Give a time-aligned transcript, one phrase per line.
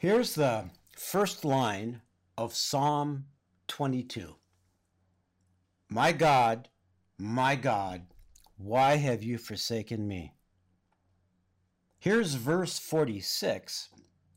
[0.00, 0.64] Here's the
[0.96, 2.00] first line
[2.38, 3.26] of Psalm
[3.68, 4.34] 22
[5.90, 6.70] My God,
[7.18, 8.06] my God,
[8.56, 10.32] why have you forsaken me?
[11.98, 13.90] Here's verse 46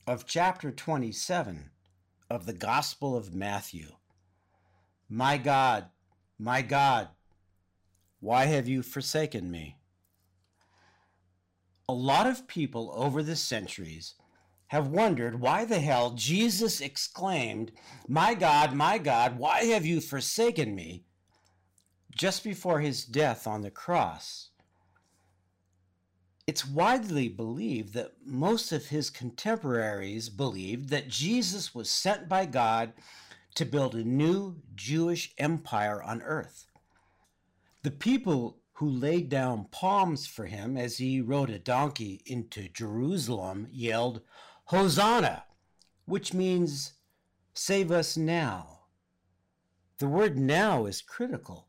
[0.06, 1.70] of chapter 27
[2.30, 3.88] of the Gospel of Matthew.
[5.08, 5.86] My God,
[6.38, 7.08] my God,
[8.20, 9.78] why have you forsaken me?
[11.88, 14.16] A lot of people over the centuries
[14.74, 17.72] have wondered why the hell Jesus exclaimed,
[18.10, 21.06] My God, my God, why have you forsaken me?
[22.16, 24.50] just before his death on the cross.
[26.46, 32.94] It's widely believed that most of his contemporaries believed that Jesus was sent by God
[33.56, 36.66] to build a new Jewish empire on earth.
[37.84, 43.68] The people who laid down palms for him as he rode a donkey into Jerusalem
[43.72, 44.22] yelled,
[44.74, 45.44] Hosanna,
[46.06, 46.94] which means
[47.54, 48.80] save us now.
[50.00, 51.68] The word now is critical.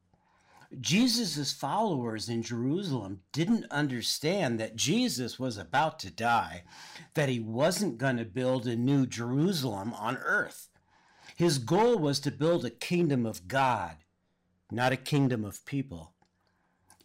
[0.81, 6.65] Jesus' followers in Jerusalem didn't understand that Jesus was about to die,
[7.13, 10.71] that he wasn't going to build a new Jerusalem on earth.
[11.37, 13.99] His goal was to build a kingdom of God,
[14.71, 16.15] not a kingdom of people.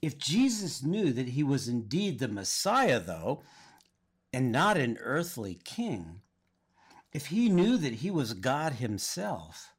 [0.01, 3.43] If Jesus knew that he was indeed the Messiah, though,
[4.31, 6.21] and not an earthly king,
[7.11, 9.73] if he knew that he was God himself,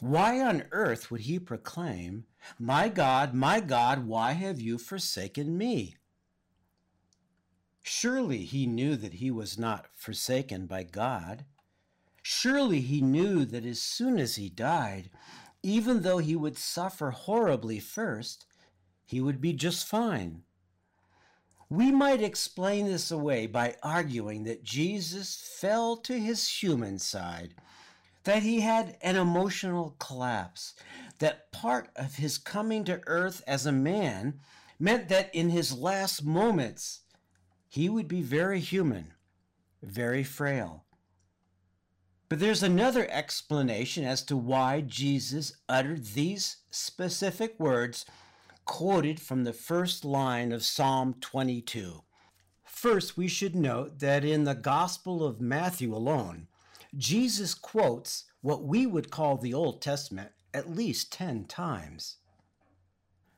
[0.00, 2.26] why on earth would he proclaim,
[2.58, 5.96] My God, my God, why have you forsaken me?
[7.82, 11.44] Surely he knew that he was not forsaken by God.
[12.22, 15.10] Surely he knew that as soon as he died,
[15.62, 18.46] even though he would suffer horribly first,
[19.04, 20.43] he would be just fine.
[21.68, 27.54] We might explain this away by arguing that Jesus fell to his human side,
[28.24, 30.74] that he had an emotional collapse,
[31.18, 34.40] that part of his coming to earth as a man
[34.78, 37.00] meant that in his last moments
[37.68, 39.14] he would be very human,
[39.82, 40.84] very frail.
[42.28, 48.06] But there's another explanation as to why Jesus uttered these specific words
[48.64, 52.02] quoted from the first line of Psalm 22.
[52.64, 56.48] First, we should note that in the Gospel of Matthew alone,
[56.96, 62.16] Jesus quotes what we would call the Old Testament at least 10 times.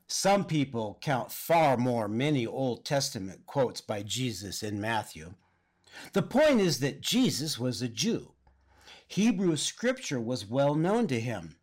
[0.07, 5.33] Some people count far more many Old Testament quotes by Jesus in Matthew.
[6.13, 8.33] The point is that Jesus was a Jew.
[9.07, 11.56] Hebrew scripture was well known to him.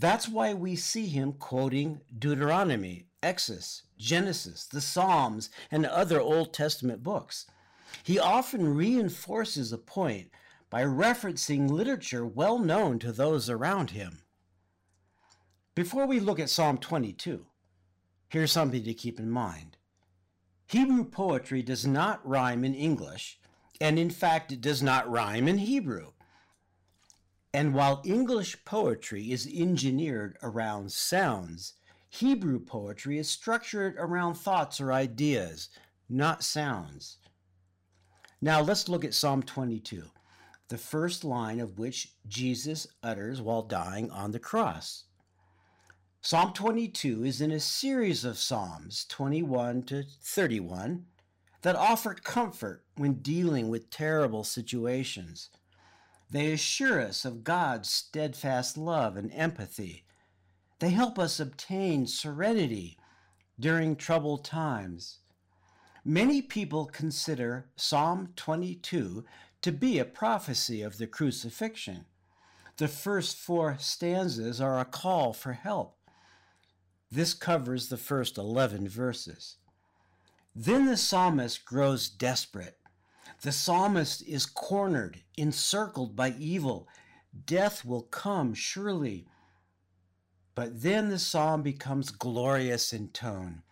[0.00, 7.02] That's why we see him quoting Deuteronomy, Exodus, Genesis, the Psalms, and other Old Testament
[7.02, 7.44] books.
[8.02, 10.30] He often reinforces a point
[10.70, 14.22] by referencing literature well known to those around him.
[15.74, 17.44] Before we look at Psalm 22,
[18.30, 19.76] here's something to keep in mind.
[20.66, 23.38] Hebrew poetry does not rhyme in English,
[23.82, 26.12] and in fact, it does not rhyme in Hebrew.
[27.52, 31.74] And while English poetry is engineered around sounds,
[32.08, 35.68] Hebrew poetry is structured around thoughts or ideas,
[36.08, 37.18] not sounds.
[38.40, 40.04] Now let's look at Psalm 22,
[40.68, 45.04] the first line of which Jesus utters while dying on the cross.
[46.22, 51.06] Psalm 22 is in a series of Psalms, 21 to 31,
[51.62, 55.50] that offer comfort when dealing with terrible situations.
[56.30, 60.04] They assure us of God's steadfast love and empathy.
[60.78, 62.96] They help us obtain serenity
[63.58, 65.18] during troubled times.
[66.04, 69.24] Many people consider Psalm 22
[69.62, 72.06] to be a prophecy of the crucifixion.
[72.78, 75.98] The first four stanzas are a call for help.
[77.10, 79.56] This covers the first 11 verses.
[80.54, 82.79] Then the psalmist grows desperate.
[83.42, 86.86] The psalmist is cornered, encircled by evil.
[87.46, 89.26] Death will come, surely.
[90.54, 93.62] But then the psalm becomes glorious in tone.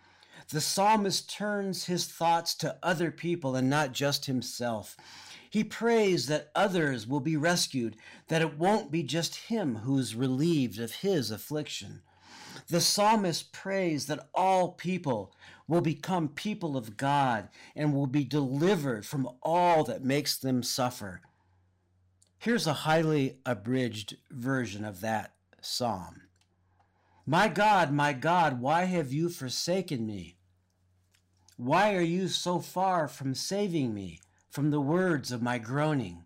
[0.51, 4.97] The psalmist turns his thoughts to other people and not just himself.
[5.51, 7.97] He prays that others will be rescued,
[8.29, 12.01] that it won't be just him who's relieved of his affliction.
[12.69, 15.35] The psalmist prays that all people
[15.67, 21.23] will become people of God and will be delivered from all that makes them suffer.
[22.39, 25.33] Here's a highly abridged version of that
[25.63, 26.23] psalm
[27.25, 30.37] My God, my God, why have you forsaken me?
[31.57, 36.25] Why are you so far from saving me from the words of my groaning?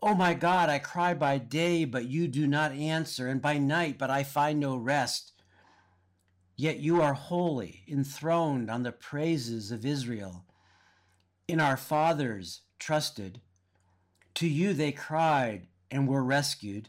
[0.00, 3.98] Oh my God, I cry by day, but you do not answer, and by night,
[3.98, 5.31] but I find no rest.
[6.62, 10.44] Yet you are holy, enthroned on the praises of Israel.
[11.48, 13.40] In our fathers trusted.
[14.34, 16.88] To you they cried and were rescued.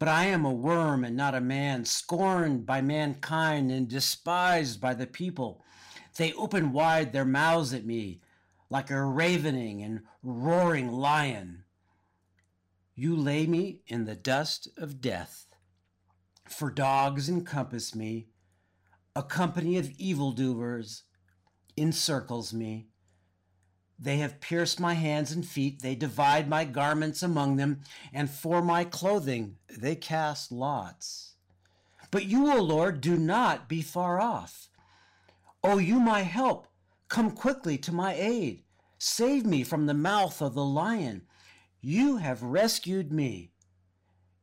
[0.00, 4.94] But I am a worm and not a man, scorned by mankind and despised by
[4.94, 5.62] the people.
[6.16, 8.20] They open wide their mouths at me
[8.68, 11.62] like a ravening and roaring lion.
[12.96, 15.46] You lay me in the dust of death,
[16.48, 18.26] for dogs encompass me.
[19.16, 21.04] A company of evildoers
[21.74, 22.88] encircles me.
[23.98, 25.80] They have pierced my hands and feet.
[25.80, 27.80] They divide my garments among them,
[28.12, 31.32] and for my clothing they cast lots.
[32.10, 34.68] But you, O Lord, do not be far off.
[35.64, 36.66] O you, my help,
[37.08, 38.64] come quickly to my aid.
[38.98, 41.22] Save me from the mouth of the lion.
[41.80, 43.52] You have rescued me.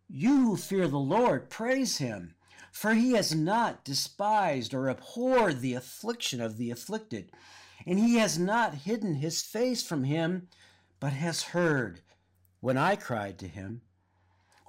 [0.10, 2.34] You who fear the Lord, praise him,
[2.74, 7.32] for he has not despised or abhorred the affliction of the afflicted
[7.86, 10.48] and he has not hidden his face from him,
[11.00, 12.02] but has heard
[12.60, 13.82] when I cried to him.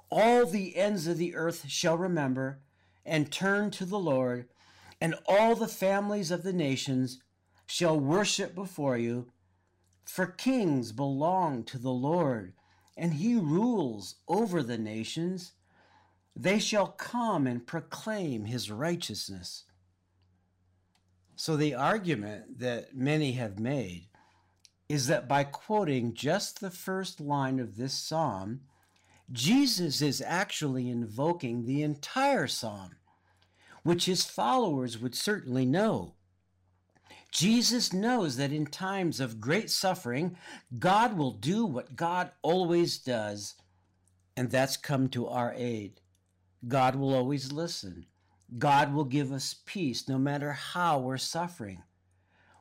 [0.09, 2.59] All the ends of the earth shall remember
[3.05, 4.49] and turn to the Lord,
[4.99, 7.19] and all the families of the nations
[7.65, 9.31] shall worship before you.
[10.05, 12.53] For kings belong to the Lord,
[12.97, 15.53] and he rules over the nations.
[16.35, 19.63] They shall come and proclaim his righteousness.
[21.37, 24.07] So, the argument that many have made
[24.87, 28.61] is that by quoting just the first line of this psalm,
[29.31, 32.91] Jesus is actually invoking the entire psalm,
[33.83, 36.13] which his followers would certainly know.
[37.31, 40.37] Jesus knows that in times of great suffering,
[40.79, 43.55] God will do what God always does,
[44.37, 45.99] and that's come to our aid.
[46.67, 48.05] God will always listen.
[48.57, 51.83] God will give us peace no matter how we're suffering.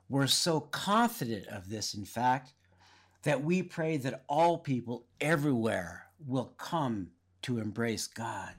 [0.09, 2.55] We're so confident of this, in fact,
[3.23, 7.09] that we pray that all people everywhere will come
[7.43, 8.55] to embrace God.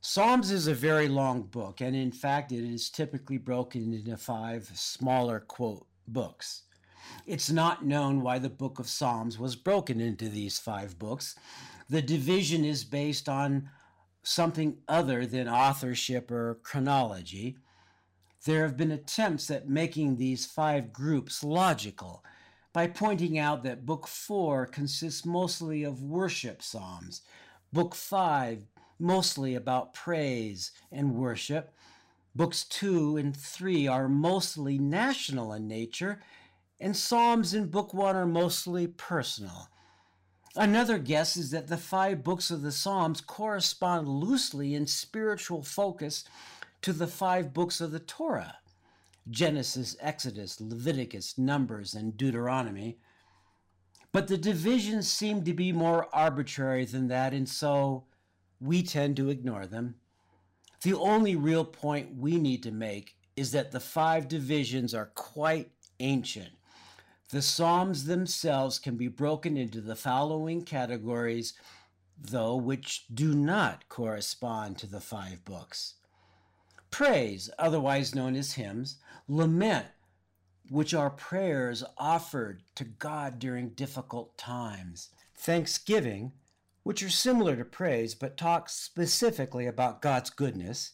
[0.00, 4.70] Psalms is a very long book, and in fact, it is typically broken into five
[4.74, 6.62] smaller quote books.
[7.26, 11.34] It's not known why the book of Psalms was broken into these five books.
[11.88, 13.70] The division is based on
[14.22, 17.56] something other than authorship or chronology,
[18.44, 22.24] there have been attempts at making these five groups logical
[22.72, 27.22] by pointing out that Book 4 consists mostly of worship psalms,
[27.72, 28.66] Book 5
[28.98, 31.74] mostly about praise and worship,
[32.34, 36.20] Books 2 and 3 are mostly national in nature,
[36.78, 39.68] and Psalms in Book 1 are mostly personal.
[40.56, 46.24] Another guess is that the five books of the Psalms correspond loosely in spiritual focus
[46.80, 48.56] to the five books of the Torah
[49.28, 52.96] Genesis, Exodus, Leviticus, Numbers, and Deuteronomy.
[54.12, 58.04] But the divisions seem to be more arbitrary than that, and so
[58.60, 59.96] we tend to ignore them.
[60.82, 65.70] The only real point we need to make is that the five divisions are quite
[65.98, 66.52] ancient
[67.30, 71.54] the Psalms themselves can be broken into the following categories,
[72.16, 75.94] though, which do not correspond to the five books.
[76.90, 79.86] Praise, otherwise known as hymns, lament,
[80.70, 86.32] which are prayers offered to God during difficult times, thanksgiving,
[86.84, 90.92] which are similar to praise but talk specifically about God's goodness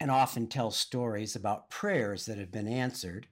[0.00, 3.26] and often tell stories about prayers that have been answered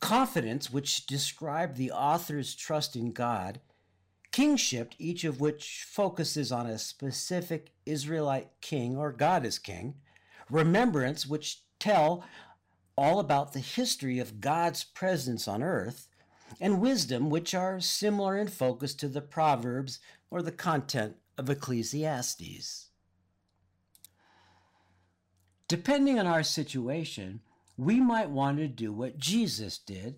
[0.00, 3.60] confidence, which describe the author's trust in God,
[4.32, 9.94] kingship, each of which focuses on a specific Israelite king or God as king,
[10.50, 12.24] remembrance, which tell
[12.96, 16.08] all about the history of God's presence on earth,
[16.60, 19.98] and wisdom, which are similar in focus to the Proverbs
[20.30, 22.88] or the content of Ecclesiastes.
[25.66, 27.40] Depending on our situation,
[27.76, 30.16] we might want to do what Jesus did,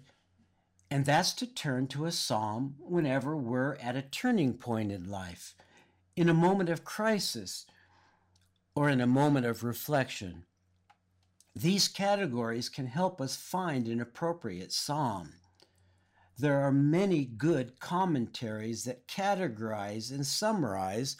[0.90, 5.54] and that's to turn to a psalm whenever we're at a turning point in life,
[6.14, 7.66] in a moment of crisis,
[8.75, 10.44] or in a moment of reflection.
[11.54, 15.32] These categories can help us find an appropriate psalm.
[16.38, 21.16] There are many good commentaries that categorize and summarize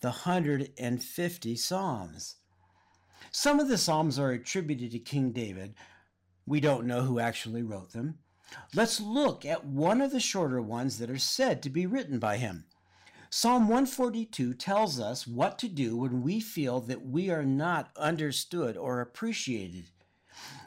[0.00, 2.36] the 150 psalms.
[3.30, 5.74] Some of the Psalms are attributed to King David.
[6.46, 8.18] We don't know who actually wrote them.
[8.74, 12.38] Let's look at one of the shorter ones that are said to be written by
[12.38, 12.64] him.
[13.30, 18.76] Psalm 142 tells us what to do when we feel that we are not understood
[18.76, 19.84] or appreciated.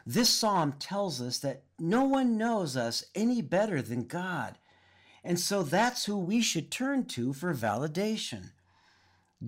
[0.05, 4.59] This psalm tells us that no one knows us any better than God,
[5.23, 8.51] and so that's who we should turn to for validation.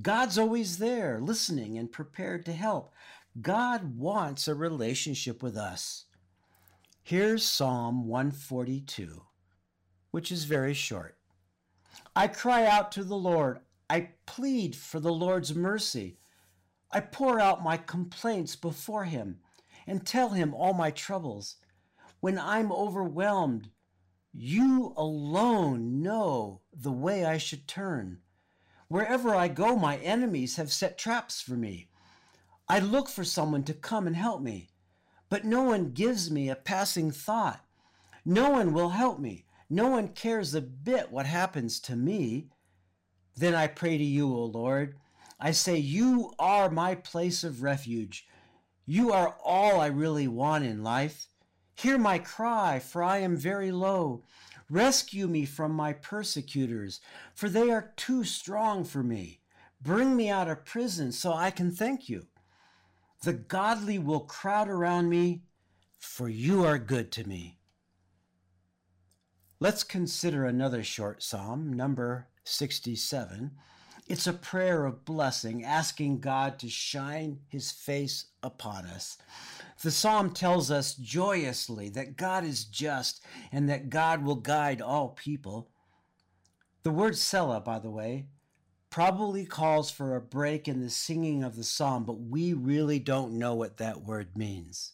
[0.01, 2.93] God's always there, listening and prepared to help.
[3.39, 6.05] God wants a relationship with us.
[7.03, 9.23] Here's Psalm 142,
[10.12, 11.17] which is very short.
[12.15, 13.59] I cry out to the Lord.
[13.89, 16.17] I plead for the Lord's mercy.
[16.91, 19.39] I pour out my complaints before him
[19.85, 21.57] and tell him all my troubles.
[22.19, 23.69] When I'm overwhelmed,
[24.31, 28.19] you alone know the way I should turn.
[28.93, 31.89] Wherever I go, my enemies have set traps for me.
[32.69, 34.69] I look for someone to come and help me,
[35.29, 37.65] but no one gives me a passing thought.
[38.23, 39.45] No one will help me.
[39.67, 42.50] No one cares a bit what happens to me.
[43.35, 45.00] Then I pray to you, O Lord.
[45.39, 48.27] I say, You are my place of refuge.
[48.85, 51.25] You are all I really want in life.
[51.73, 54.21] Hear my cry, for I am very low.
[54.73, 56.99] Rescue me from my persecutors,
[57.35, 59.39] for they are too strong for me.
[59.79, 62.25] Bring me out of prison so I can thank you.
[63.21, 65.43] The godly will crowd around me,
[65.99, 67.59] for you are good to me.
[69.59, 73.51] Let's consider another short psalm, number 67.
[74.07, 79.19] It's a prayer of blessing, asking God to shine his face upon us.
[79.81, 85.09] The psalm tells us joyously that God is just and that God will guide all
[85.09, 85.71] people.
[86.83, 88.27] The word Selah, by the way,
[88.89, 93.39] probably calls for a break in the singing of the psalm, but we really don't
[93.39, 94.93] know what that word means.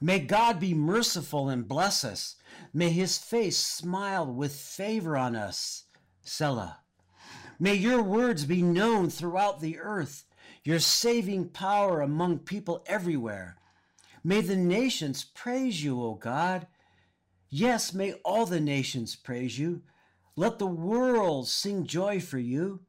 [0.00, 2.36] May God be merciful and bless us.
[2.74, 5.84] May his face smile with favor on us.
[6.22, 6.80] Selah.
[7.58, 10.25] May your words be known throughout the earth,
[10.66, 13.56] your saving power among people everywhere.
[14.24, 16.66] May the nations praise you, O God.
[17.48, 19.82] Yes, may all the nations praise you.
[20.34, 22.80] Let the world sing joy for you.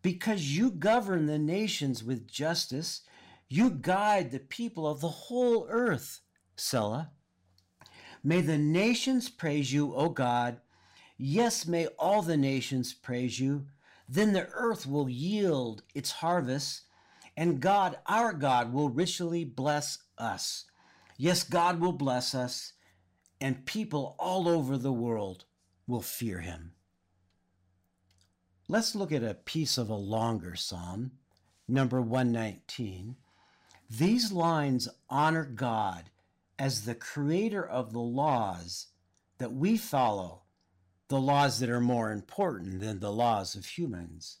[0.00, 3.02] Because you govern the nations with justice,
[3.48, 6.20] you guide the people of the whole earth.
[6.54, 7.10] Selah.
[8.22, 10.60] May the nations praise you, O God.
[11.16, 13.66] Yes, may all the nations praise you.
[14.08, 16.82] Then the earth will yield its harvest,
[17.38, 20.64] and God, our God, will richly bless us.
[21.16, 22.72] Yes, God will bless us,
[23.40, 25.44] and people all over the world
[25.86, 26.72] will fear him.
[28.66, 31.12] Let's look at a piece of a longer psalm,
[31.68, 33.14] number 119.
[33.88, 36.10] These lines honor God
[36.58, 38.88] as the creator of the laws
[39.38, 40.42] that we follow,
[41.06, 44.38] the laws that are more important than the laws of humans.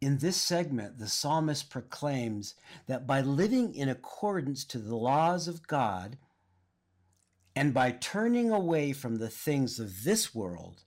[0.00, 2.54] In this segment, the psalmist proclaims
[2.86, 6.18] that by living in accordance to the laws of God
[7.56, 10.82] and by turning away from the things of this world,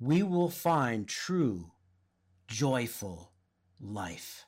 [0.00, 1.70] we will find true,
[2.48, 3.32] joyful
[3.80, 4.44] life.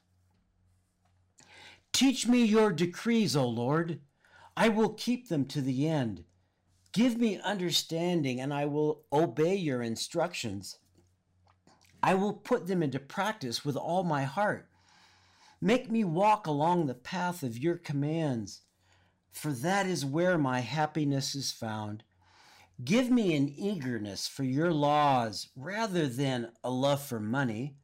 [1.93, 4.01] Teach me your decrees, O Lord.
[4.57, 6.25] I will keep them to the end.
[6.93, 10.79] Give me understanding, and I will obey your instructions.
[12.03, 14.69] I will put them into practice with all my heart.
[15.61, 18.63] Make me walk along the path of your commands,
[19.33, 22.05] for that is where my happiness is found.
[22.85, 27.77] Give me an eagerness for your laws rather than a love for money.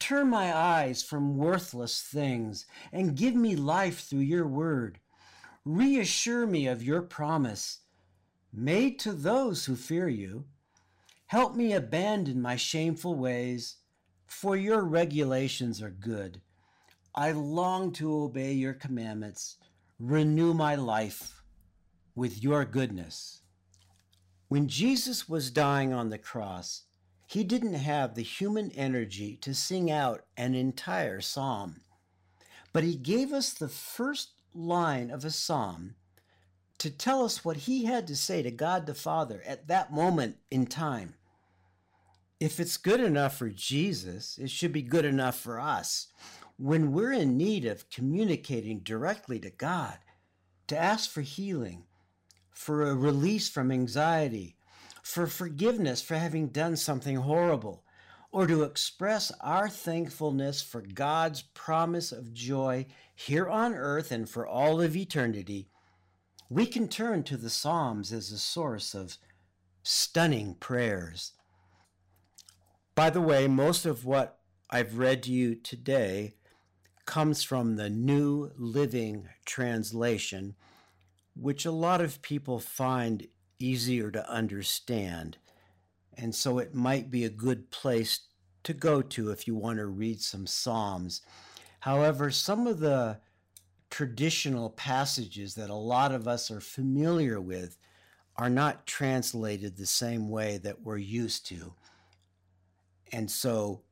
[0.00, 4.98] Turn my eyes from worthless things and give me life through your word.
[5.64, 7.80] Reassure me of your promise
[8.52, 10.44] made to those who fear you.
[11.30, 13.76] Help me abandon my shameful ways,
[14.26, 16.40] for your regulations are good.
[17.14, 19.56] I long to obey your commandments.
[20.00, 21.44] Renew my life
[22.16, 23.42] with your goodness.
[24.48, 26.82] When Jesus was dying on the cross,
[27.28, 31.82] he didn't have the human energy to sing out an entire psalm,
[32.72, 35.94] but he gave us the first line of a psalm
[36.78, 40.38] to tell us what he had to say to God the Father at that moment
[40.50, 41.14] in time.
[42.40, 46.08] If it's good enough for Jesus, it should be good enough for us.
[46.56, 49.98] When we're in need of communicating directly to God,
[50.68, 51.84] to ask for healing,
[52.50, 54.56] for a release from anxiety,
[55.02, 57.84] for forgiveness for having done something horrible,
[58.32, 64.46] or to express our thankfulness for God's promise of joy here on earth and for
[64.46, 65.68] all of eternity,
[66.48, 69.18] we can turn to the Psalms as a source of
[69.82, 71.32] stunning prayers.
[72.94, 76.34] By the way, most of what I've read to you today
[77.06, 80.54] comes from the New Living Translation,
[81.34, 83.26] which a lot of people find
[83.58, 85.38] easier to understand.
[86.16, 88.20] And so it might be a good place
[88.64, 91.22] to go to if you want to read some Psalms.
[91.80, 93.18] However, some of the
[93.88, 97.78] traditional passages that a lot of us are familiar with
[98.36, 101.74] are not translated the same way that we're used to.
[103.12, 103.82] And so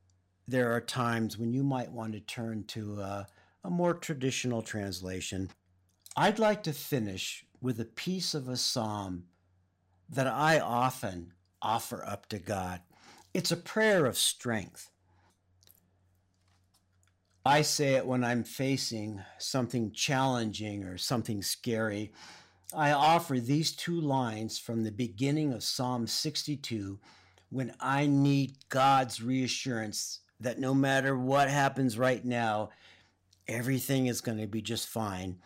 [0.47, 3.27] there are times when you might want to turn to a,
[3.63, 5.49] a more traditional translation.
[6.15, 9.25] I'd like to finish with a piece of a psalm
[10.09, 12.81] that I often offer up to God.
[13.33, 14.89] It's a prayer of strength.
[17.45, 22.11] I say it when I'm facing something challenging or something scary.
[22.75, 26.99] I offer these two lines from the beginning of Psalm 62
[27.49, 32.69] when I need God's reassurance that no matter what happens right now,
[33.47, 35.39] everything is going to be just fine.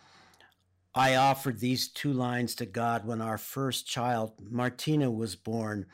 [0.94, 5.86] I offered these two lines to God when our first child, Martina, was born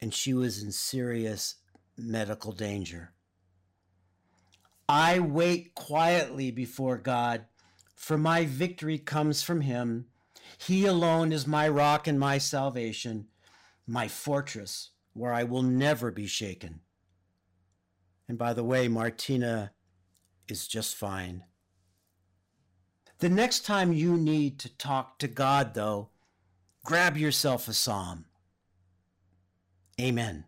[0.00, 1.56] and she was in serious
[1.96, 3.12] medical danger.
[4.88, 7.46] I wait quietly before God,
[7.96, 10.06] for my victory comes from Him.
[10.56, 13.26] He alone is my rock and my salvation,
[13.86, 16.80] my fortress where I will never be shaken.
[18.28, 19.72] And by the way, Martina
[20.48, 21.44] is just fine.
[23.18, 26.10] The next time you need to talk to God, though,
[26.84, 28.26] grab yourself a psalm.
[30.00, 30.44] Amen.